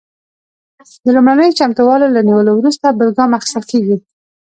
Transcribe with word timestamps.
د 1.03 1.05
لومړنیو 1.15 1.57
چمتووالو 1.59 2.13
له 2.15 2.21
نیولو 2.27 2.51
وروسته 2.55 2.85
بل 2.97 3.09
ګام 3.17 3.31
اخیستل 3.37 3.63
کیږي. 3.71 3.97